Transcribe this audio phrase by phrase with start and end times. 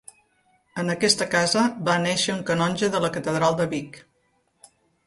[0.83, 4.03] En aquesta casa va néixer un canonge de la Catedral de Vic.